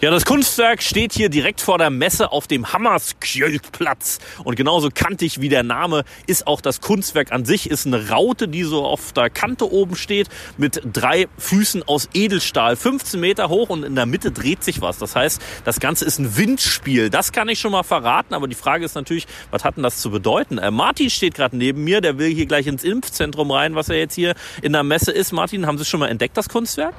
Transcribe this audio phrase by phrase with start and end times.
[0.00, 4.20] Ja, das Kunstwerk steht hier direkt vor der Messe auf dem Hammerskjöldplatz.
[4.44, 7.68] Und genauso kantig wie der Name ist auch das Kunstwerk an sich.
[7.68, 12.76] Ist eine Raute, die so auf der Kante oben steht, mit drei Füßen aus Edelstahl,
[12.76, 14.98] 15 Meter hoch und in der Mitte dreht sich was.
[14.98, 17.10] Das heißt, das Ganze ist ein Windspiel.
[17.10, 19.98] Das kann ich schon mal verraten, aber die Frage ist natürlich, was hat denn das
[19.98, 20.58] zu bedeuten?
[20.58, 23.98] Äh, Martin steht gerade neben mir, der will hier gleich ins Impfzentrum rein, was er
[23.98, 25.32] jetzt hier in der Messe ist.
[25.32, 26.94] Martin, haben Sie schon mal entdeckt, das Kunstwerk?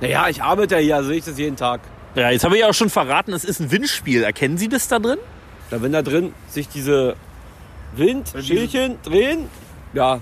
[0.00, 1.80] Naja, ich arbeite ja hier, sehe ich das jeden Tag.
[2.16, 4.22] Ja, jetzt habe ich ja auch schon verraten, es ist ein Windspiel.
[4.22, 5.18] Erkennen Sie das da drin?
[5.68, 7.14] Da wenn da drin sich diese
[7.94, 9.50] Windschälchen drehen,
[9.92, 10.20] ja,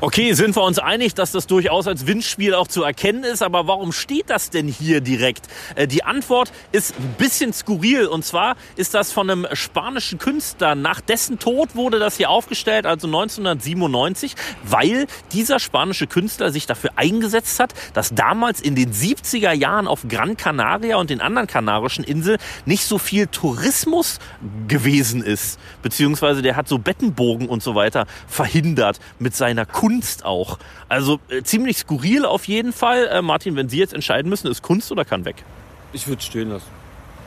[0.00, 3.68] Okay, sind wir uns einig, dass das durchaus als Windspiel auch zu erkennen ist, aber
[3.68, 5.46] warum steht das denn hier direkt?
[5.76, 10.74] Äh, die Antwort ist ein bisschen skurril und zwar ist das von einem spanischen Künstler.
[10.74, 14.34] Nach dessen Tod wurde das hier aufgestellt, also 1997,
[14.64, 20.06] weil dieser spanische Künstler sich dafür eingesetzt hat, dass damals in den 70er Jahren auf
[20.08, 24.18] Gran Canaria und den anderen kanarischen Inseln nicht so viel Tourismus
[24.66, 25.60] gewesen ist.
[25.82, 29.83] Beziehungsweise der hat so Bettenbogen und so weiter verhindert mit seiner Kunst.
[29.84, 30.58] Kunst auch.
[30.88, 33.06] Also äh, ziemlich skurril auf jeden Fall.
[33.08, 35.44] Äh, Martin, wenn Sie jetzt entscheiden müssen, ist Kunst oder kann weg?
[35.92, 36.66] ich würde stehen lassen.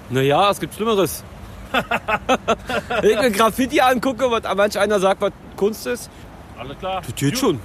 [0.10, 1.24] Naja, es gibt Schlimmeres.
[3.02, 6.10] Wenn ich mir Graffiti angucke, was manch einer sagt, was Kunst ist,
[6.58, 7.02] Alles klar.
[7.06, 7.60] das geht schon.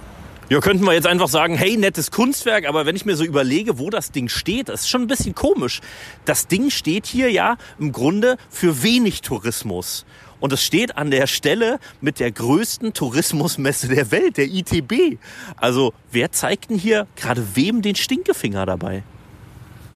[0.49, 3.79] Ja, könnten wir jetzt einfach sagen, hey, nettes Kunstwerk, aber wenn ich mir so überlege,
[3.79, 5.81] wo das Ding steht, das ist schon ein bisschen komisch.
[6.27, 10.05] Das Ding steht hier ja im Grunde für wenig Tourismus.
[10.43, 15.19] Und es steht an der Stelle mit der größten Tourismusmesse der Welt, der ITB.
[15.57, 19.05] Also, wer zeigt denn hier gerade wem den Stinkefinger dabei?